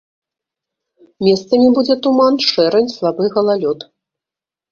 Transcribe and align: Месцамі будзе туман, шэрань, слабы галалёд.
Месцамі 1.25 1.67
будзе 1.75 1.97
туман, 2.07 2.35
шэрань, 2.49 2.89
слабы 2.95 3.23
галалёд. 3.35 3.79